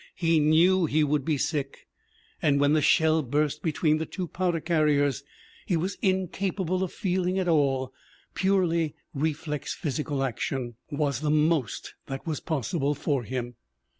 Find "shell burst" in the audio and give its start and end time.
2.81-3.61